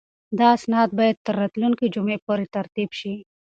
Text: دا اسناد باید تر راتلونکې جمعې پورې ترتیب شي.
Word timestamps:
دا 0.39 0.47
اسناد 0.57 0.89
باید 0.99 1.17
تر 1.25 1.33
راتلونکې 1.41 1.91
جمعې 1.95 2.17
پورې 2.25 2.45
ترتیب 2.55 2.89
شي. 2.99 3.13